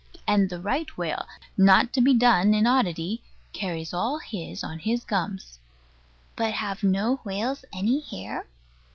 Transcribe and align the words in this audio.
And 0.27 0.49
the 0.49 0.59
right 0.59 0.97
whale, 0.97 1.27
not 1.55 1.93
to 1.93 2.01
be 2.01 2.15
done 2.15 2.55
in 2.55 2.65
oddity, 2.65 3.21
carries 3.53 3.93
all 3.93 4.17
his 4.17 4.63
on 4.63 4.79
his 4.79 5.03
gums. 5.05 5.59
But 6.35 6.53
have 6.53 6.81
no 6.81 7.17
whales 7.17 7.63
any 7.71 7.99
hair? 7.99 8.47